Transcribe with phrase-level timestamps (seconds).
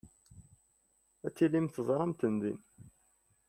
[1.25, 2.59] Ad tilim teẓram-ten din.